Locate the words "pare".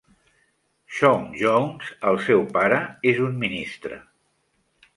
2.57-2.81